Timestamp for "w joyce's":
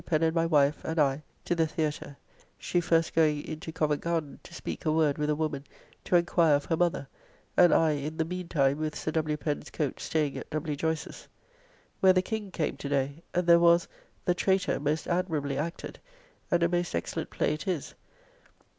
10.49-11.27